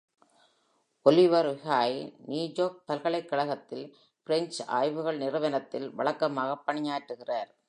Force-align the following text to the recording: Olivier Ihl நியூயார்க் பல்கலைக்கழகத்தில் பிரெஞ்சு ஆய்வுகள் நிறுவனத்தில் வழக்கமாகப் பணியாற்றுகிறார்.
Olivier 1.09 1.49
Ihl 1.65 2.13
நியூயார்க் 2.25 2.81
பல்கலைக்கழகத்தில் 2.85 3.95
பிரெஞ்சு 4.23 4.65
ஆய்வுகள் 4.65 5.17
நிறுவனத்தில் 5.17 5.89
வழக்கமாகப் 5.95 6.63
பணியாற்றுகிறார். 6.67 7.51